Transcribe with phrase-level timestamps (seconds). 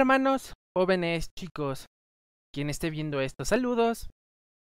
[0.00, 1.84] Hermanos, jóvenes, chicos,
[2.54, 4.08] quien esté viendo esto, saludos.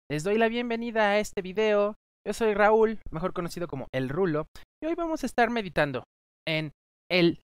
[0.09, 1.95] Les doy la bienvenida a este video.
[2.25, 4.47] Yo soy Raúl, mejor conocido como El Rulo,
[4.81, 6.05] y hoy vamos a estar meditando
[6.47, 6.71] en
[7.11, 7.41] el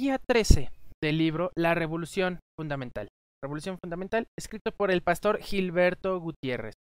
[0.00, 3.06] día 13 del libro La Revolución Fundamental.
[3.40, 6.74] Revolución Fundamental, escrito por el pastor Gilberto Gutiérrez,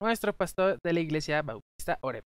[0.00, 2.22] nuestro pastor de la Iglesia Bautista Oreb.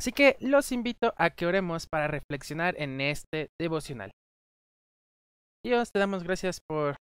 [0.00, 4.12] Así que los invito a que oremos para reflexionar en este devocional.
[5.64, 6.96] Dios, te damos gracias por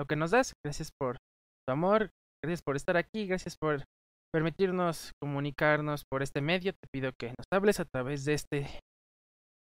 [0.00, 1.18] lo que nos das, gracias por
[1.64, 2.10] tu amor,
[2.42, 3.84] gracias por estar aquí, gracias por
[4.32, 6.72] permitirnos comunicarnos por este medio.
[6.72, 8.80] Te pido que nos hables a través de este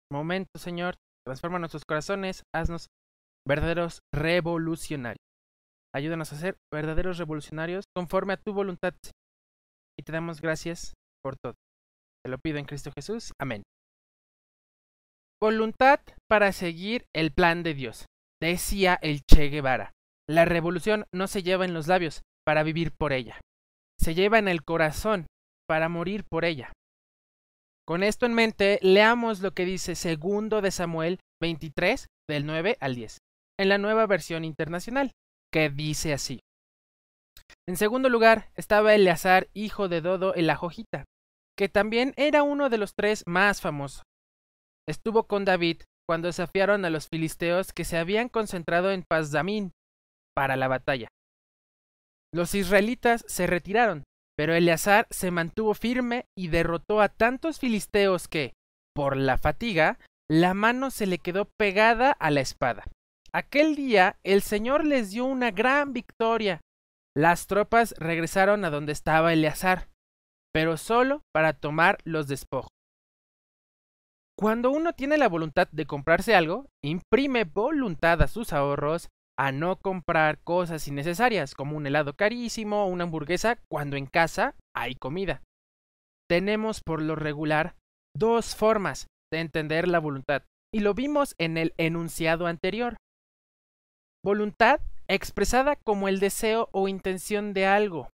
[0.09, 0.95] momento, Señor.
[1.27, 2.87] Transforma nuestros corazones, haznos
[3.45, 5.19] verdaderos revolucionarios.
[5.93, 8.93] Ayúdanos a ser verdaderos revolucionarios conforme a tu voluntad.
[9.99, 11.55] Y te damos gracias por todo.
[12.23, 13.33] Te lo pido en Cristo Jesús.
[13.41, 13.63] Amén.
[15.41, 18.05] Voluntad para seguir el plan de Dios
[18.41, 19.91] decía el Che Guevara.
[20.27, 23.39] La revolución no se lleva en los labios para vivir por ella,
[23.99, 25.27] se lleva en el corazón
[25.67, 26.73] para morir por ella.
[27.87, 32.95] Con esto en mente, leamos lo que dice segundo de Samuel 23 del 9 al
[32.95, 33.17] 10,
[33.59, 35.11] en la nueva versión internacional,
[35.51, 36.39] que dice así.
[37.67, 41.05] En segundo lugar estaba Eleazar, hijo de Dodo el Ajojita,
[41.57, 44.03] que también era uno de los tres más famosos.
[44.87, 49.71] Estuvo con David cuando desafiaron a los filisteos que se habían concentrado en Pazdamín
[50.35, 51.07] para la batalla.
[52.33, 54.03] Los israelitas se retiraron,
[54.35, 58.51] pero Eleazar se mantuvo firme y derrotó a tantos filisteos que,
[58.93, 59.99] por la fatiga,
[60.29, 62.83] la mano se le quedó pegada a la espada.
[63.31, 66.59] Aquel día el Señor les dio una gran victoria.
[67.15, 69.87] Las tropas regresaron a donde estaba Eleazar,
[70.53, 72.80] pero solo para tomar los despojos.
[74.41, 79.07] Cuando uno tiene la voluntad de comprarse algo, imprime voluntad a sus ahorros
[79.37, 84.55] a no comprar cosas innecesarias como un helado carísimo o una hamburguesa cuando en casa
[84.75, 85.43] hay comida.
[86.27, 87.75] Tenemos por lo regular
[88.15, 90.41] dos formas de entender la voluntad
[90.73, 92.97] y lo vimos en el enunciado anterior.
[94.25, 98.09] Voluntad expresada como el deseo o intención de algo,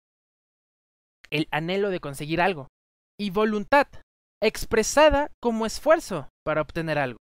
[1.29, 2.67] el anhelo de conseguir algo,
[3.17, 3.87] y voluntad
[4.41, 7.17] expresada como esfuerzo para obtener algo.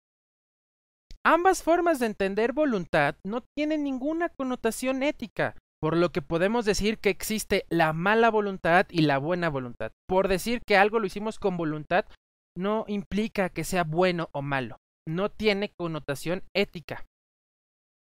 [1.25, 6.99] Ambas formas de entender voluntad no tienen ninguna connotación ética, por lo que podemos decir
[6.99, 9.93] que existe la mala voluntad y la buena voluntad.
[10.09, 12.05] Por decir que algo lo hicimos con voluntad
[12.57, 17.05] no implica que sea bueno o malo, no tiene connotación ética.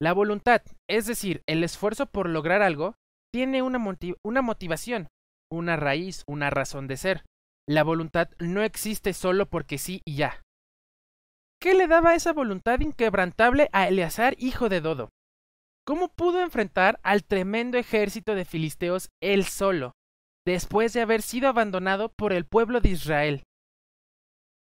[0.01, 2.95] La voluntad, es decir, el esfuerzo por lograr algo,
[3.33, 5.07] tiene una, motivación,
[5.51, 7.25] una raíz, una razón de ser.
[7.67, 10.41] La voluntad no existe solo porque sí y ya.
[11.61, 15.09] ¿Qué le daba esa voluntad inquebrantable a Eleazar, hijo de Dodo?
[15.85, 19.93] ¿Cómo pudo enfrentar al tremendo ejército de filisteos él solo,
[20.45, 23.43] después de haber sido abandonado por el pueblo de Israel?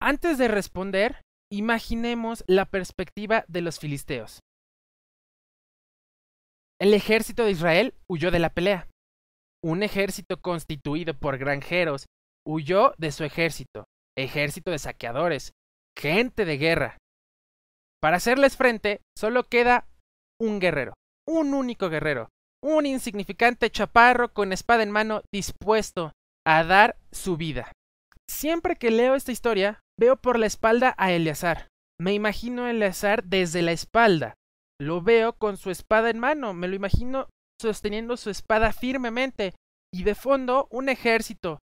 [0.00, 4.41] Antes de responder, imaginemos la perspectiva de los filisteos.
[6.80, 8.88] El ejército de Israel huyó de la pelea.
[9.62, 12.06] Un ejército constituido por granjeros
[12.47, 13.84] huyó de su ejército,
[14.16, 15.53] ejército de saqueadores,
[15.97, 16.98] gente de guerra.
[18.00, 19.86] Para hacerles frente, solo queda
[20.41, 20.94] un guerrero,
[21.28, 22.28] un único guerrero,
[22.62, 26.12] un insignificante chaparro con espada en mano dispuesto
[26.47, 27.70] a dar su vida.
[28.28, 31.69] Siempre que leo esta historia, veo por la espalda a Eleazar.
[32.00, 34.34] Me imagino a Eleazar desde la espalda.
[34.80, 37.28] Lo veo con su espada en mano, me lo imagino
[37.60, 39.54] sosteniendo su espada firmemente
[39.95, 41.60] y de fondo un ejército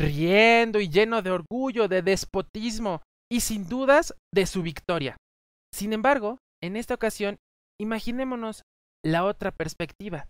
[0.00, 5.16] riendo y lleno de orgullo, de despotismo y sin dudas de su victoria.
[5.74, 7.36] Sin embargo, en esta ocasión,
[7.80, 8.62] imaginémonos
[9.04, 10.28] la otra perspectiva,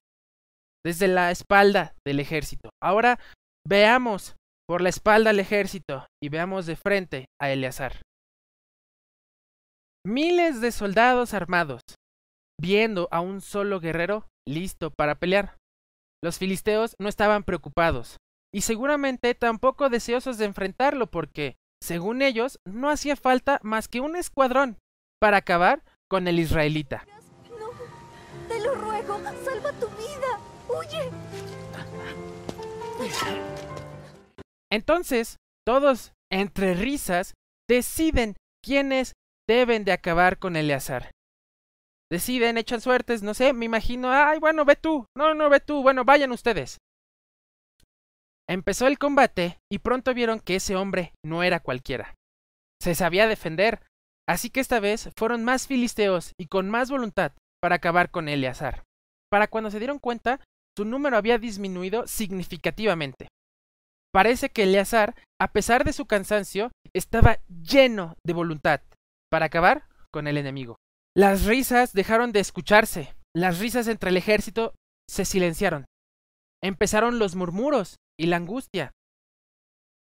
[0.85, 2.71] desde la espalda del ejército.
[2.83, 3.19] Ahora
[3.67, 4.37] veamos
[4.69, 8.03] por la espalda al ejército y veamos de frente a Eleazar.
[10.07, 11.83] Miles de soldados armados,
[12.61, 15.57] viendo a un solo guerrero listo para pelear.
[16.23, 18.17] Los filisteos no estaban preocupados,
[18.53, 24.17] y seguramente tampoco deseosos de enfrentarlo porque, según ellos, no hacía falta más que un
[24.17, 24.79] escuadrón
[25.21, 27.07] para acabar con el israelita.
[27.59, 27.71] No,
[28.49, 31.11] te lo ruego, salva tu vida, huye.
[34.71, 35.37] Entonces,
[35.67, 37.35] todos, entre risas,
[37.69, 39.13] deciden quiénes
[39.49, 41.11] deben de acabar con Eleazar.
[42.11, 45.83] Deciden, echan suertes, no sé, me imagino, ay, bueno, ve tú, no, no, ve tú,
[45.83, 46.79] bueno, vayan ustedes.
[48.49, 52.15] Empezó el combate y pronto vieron que ese hombre no era cualquiera.
[52.81, 53.83] Se sabía defender,
[54.27, 58.85] así que esta vez fueron más filisteos y con más voluntad para acabar con Eleazar.
[59.31, 60.41] Para cuando se dieron cuenta,
[60.77, 63.29] su número había disminuido significativamente.
[64.13, 68.81] Parece que Eleazar, a pesar de su cansancio, estaba lleno de voluntad
[69.31, 70.77] para acabar con el enemigo.
[71.15, 74.75] Las risas dejaron de escucharse, las risas entre el ejército
[75.11, 75.85] se silenciaron.
[76.63, 78.93] Empezaron los murmuros y la angustia.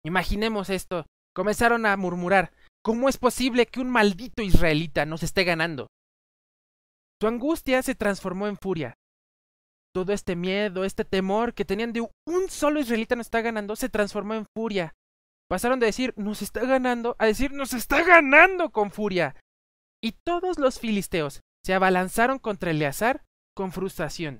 [0.03, 1.06] Imaginemos esto,
[1.36, 2.51] comenzaron a murmurar,
[2.83, 5.88] ¿cómo es posible que un maldito israelita nos esté ganando?
[7.21, 8.95] Su angustia se transformó en furia.
[9.94, 13.89] Todo este miedo, este temor que tenían de un solo israelita nos está ganando, se
[13.89, 14.94] transformó en furia.
[15.48, 19.36] Pasaron de decir nos está ganando a decir nos está ganando con furia.
[20.01, 24.39] Y todos los filisteos se abalanzaron contra Eleazar con frustración,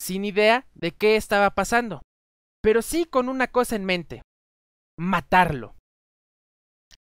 [0.00, 2.02] sin idea de qué estaba pasando,
[2.62, 4.22] pero sí con una cosa en mente,
[4.98, 5.76] matarlo.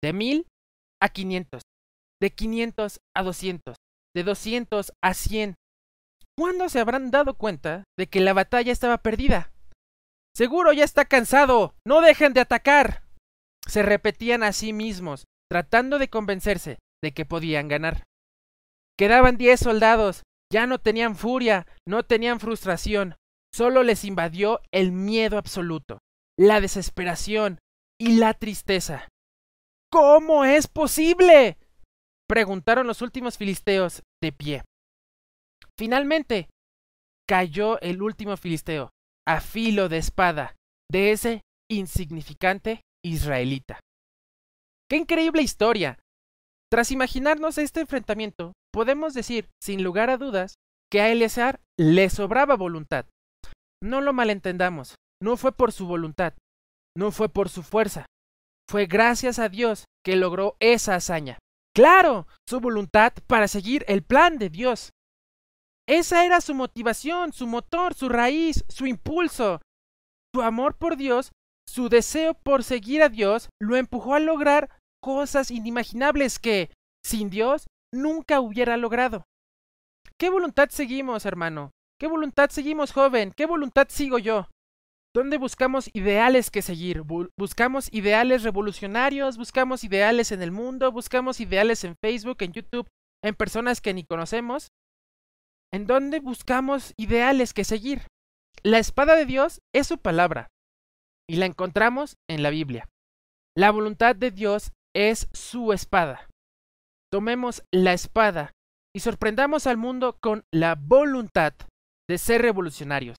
[0.03, 0.47] De mil
[1.01, 1.61] a quinientos,
[2.21, 3.77] de quinientos a doscientos,
[4.15, 5.55] de doscientos a cien.
[6.37, 9.51] ¿Cuándo se habrán dado cuenta de que la batalla estaba perdida?
[10.35, 11.75] Seguro ya está cansado.
[11.87, 13.03] No dejen de atacar.
[13.65, 18.03] Se repetían a sí mismos, tratando de convencerse de que podían ganar.
[18.97, 23.15] Quedaban diez soldados, ya no tenían furia, no tenían frustración,
[23.55, 25.99] solo les invadió el miedo absoluto,
[26.37, 27.59] la desesperación
[27.97, 29.07] y la tristeza.
[29.89, 31.57] ¿Cómo es posible?
[32.27, 34.63] preguntaron los últimos filisteos de pie.
[35.77, 36.49] Finalmente,
[37.29, 38.89] cayó el último filisteo,
[39.25, 40.55] a filo de espada,
[40.91, 41.41] de ese
[41.71, 43.79] insignificante israelita.
[44.89, 45.97] ¡Qué increíble historia!
[46.69, 50.55] Tras imaginarnos este enfrentamiento, podemos decir, sin lugar a dudas,
[50.91, 53.05] que a Eleazar le sobraba voluntad.
[53.81, 56.33] No lo malentendamos, no fue por su voluntad,
[56.95, 58.05] no fue por su fuerza,
[58.69, 61.37] fue gracias a Dios que logró esa hazaña.
[61.75, 64.91] Claro, su voluntad para seguir el plan de Dios.
[65.87, 69.61] Esa era su motivación, su motor, su raíz, su impulso.
[70.33, 71.31] Su amor por Dios,
[71.67, 74.69] su deseo por seguir a Dios, lo empujó a lograr
[75.01, 76.71] cosas inimaginables que,
[77.05, 79.25] sin Dios, nunca hubiera logrado.
[80.17, 81.71] ¿Qué voluntad seguimos, hermano?
[81.97, 83.31] ¿Qué voluntad seguimos, joven?
[83.35, 84.49] ¿Qué voluntad sigo yo?
[85.15, 87.03] ¿Dónde buscamos ideales que seguir?
[87.37, 89.37] ¿Buscamos ideales revolucionarios?
[89.37, 90.91] ¿Buscamos ideales en el mundo?
[90.91, 92.89] ¿Buscamos ideales en Facebook, en YouTube,
[93.23, 94.73] en personas que ni conocemos?
[95.71, 98.07] ¿En dónde buscamos ideales que seguir?
[98.61, 100.49] La espada de Dios es su palabra
[101.29, 102.89] y la encontramos en la Biblia.
[103.55, 106.27] La voluntad de Dios es su espada.
[107.09, 108.51] Tomemos la espada
[108.93, 111.53] y sorprendamos al mundo con la voluntad
[112.09, 113.17] de ser revolucionarios.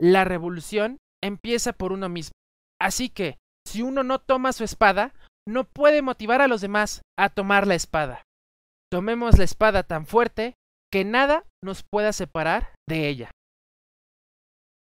[0.00, 2.32] La revolución empieza por uno mismo.
[2.80, 5.14] Así que, si uno no toma su espada,
[5.46, 8.22] no puede motivar a los demás a tomar la espada.
[8.90, 10.54] Tomemos la espada tan fuerte
[10.92, 13.30] que nada nos pueda separar de ella.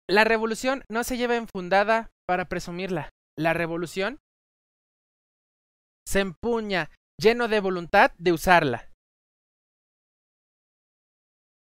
[0.09, 3.11] La revolución no se lleva enfundada para presumirla.
[3.37, 4.19] La revolución
[6.07, 8.89] se empuña lleno de voluntad de usarla.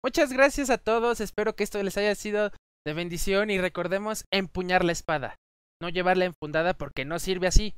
[0.05, 2.51] Muchas gracias a todos, espero que esto les haya sido
[2.87, 5.37] de bendición y recordemos empuñar la espada,
[5.81, 7.75] no llevarla enfundada porque no sirve así.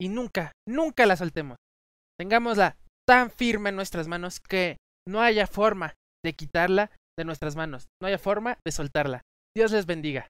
[0.00, 1.58] Y nunca, nunca la soltemos.
[2.18, 5.92] Tengámosla tan firme en nuestras manos que no haya forma
[6.24, 9.20] de quitarla de nuestras manos, no haya forma de soltarla.
[9.54, 10.28] Dios les bendiga.